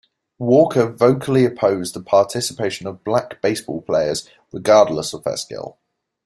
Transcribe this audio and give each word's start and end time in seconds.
Walker 0.39 0.91
vocally 0.91 1.45
opposed 1.45 1.93
the 1.93 2.01
participation 2.01 2.87
of 2.87 3.03
black 3.03 3.39
baseball 3.39 3.81
players 3.83 4.27
regardless 4.51 5.13
of 5.13 5.23
their 5.23 5.37
skill. 5.37 5.77